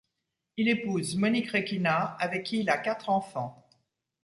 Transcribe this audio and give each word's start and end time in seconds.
Il 0.57 0.67
épouse 0.67 1.15
Monique 1.15 1.51
Requina 1.51 2.15
avec 2.19 2.45
qui 2.47 2.61
il 2.61 2.71
a 2.71 2.79
quatre 2.79 3.11
enfants. 3.11 3.69